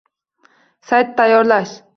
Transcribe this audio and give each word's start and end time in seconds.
Sayt 0.93 1.15
tayyorlash 1.21 1.79